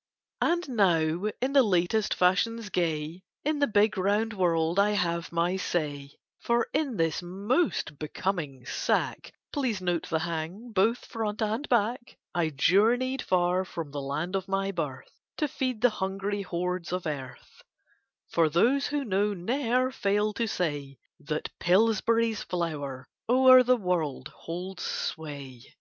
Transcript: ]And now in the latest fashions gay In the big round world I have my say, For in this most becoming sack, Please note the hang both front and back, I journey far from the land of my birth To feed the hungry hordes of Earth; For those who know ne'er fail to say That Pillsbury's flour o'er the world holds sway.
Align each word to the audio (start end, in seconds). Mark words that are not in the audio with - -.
]And 0.40 0.68
now 0.68 1.24
in 1.40 1.54
the 1.54 1.64
latest 1.64 2.14
fashions 2.14 2.68
gay 2.68 3.24
In 3.44 3.58
the 3.58 3.66
big 3.66 3.98
round 3.98 4.32
world 4.32 4.78
I 4.78 4.90
have 4.90 5.32
my 5.32 5.56
say, 5.56 6.12
For 6.38 6.68
in 6.72 6.96
this 6.98 7.20
most 7.20 7.98
becoming 7.98 8.64
sack, 8.64 9.32
Please 9.52 9.80
note 9.82 10.08
the 10.08 10.20
hang 10.20 10.70
both 10.70 11.04
front 11.04 11.42
and 11.42 11.68
back, 11.68 12.16
I 12.32 12.50
journey 12.50 13.18
far 13.18 13.64
from 13.64 13.90
the 13.90 14.00
land 14.00 14.36
of 14.36 14.46
my 14.46 14.70
birth 14.70 15.20
To 15.38 15.48
feed 15.48 15.80
the 15.80 15.90
hungry 15.90 16.42
hordes 16.42 16.92
of 16.92 17.04
Earth; 17.04 17.64
For 18.30 18.48
those 18.48 18.86
who 18.86 19.04
know 19.04 19.34
ne'er 19.34 19.90
fail 19.90 20.32
to 20.34 20.46
say 20.46 21.00
That 21.18 21.48
Pillsbury's 21.58 22.44
flour 22.44 23.08
o'er 23.28 23.64
the 23.64 23.76
world 23.76 24.28
holds 24.28 24.84
sway. 24.84 25.74